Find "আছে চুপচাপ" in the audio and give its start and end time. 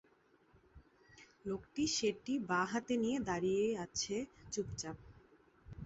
3.85-4.97